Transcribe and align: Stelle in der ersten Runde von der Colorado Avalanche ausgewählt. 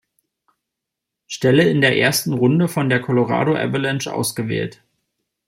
Stelle 1.27 1.69
in 1.69 1.79
der 1.79 1.95
ersten 1.95 2.33
Runde 2.33 2.67
von 2.67 2.89
der 2.89 3.01
Colorado 3.01 3.55
Avalanche 3.55 4.11
ausgewählt. 4.11 4.81